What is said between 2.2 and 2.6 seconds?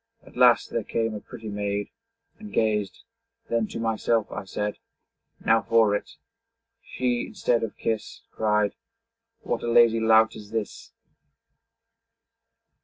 And